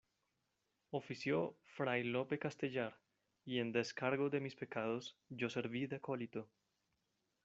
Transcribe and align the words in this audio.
ofició 0.99 1.41
Fray 1.73 2.03
Lope 2.07 2.39
Castellar, 2.39 2.97
y 3.45 3.59
en 3.59 3.71
descargo 3.71 4.31
de 4.31 4.39
mis 4.39 4.55
pecados, 4.55 5.15
yo 5.29 5.47
serví 5.47 5.85
de 5.85 5.97
acólito. 5.97 6.49